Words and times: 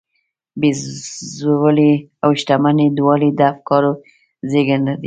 بېوزلي 0.59 1.93
او 2.23 2.29
شتمني 2.41 2.87
دواړې 2.99 3.29
د 3.39 3.39
افکارو 3.53 3.91
زېږنده 4.49 4.93
دي. 4.95 4.99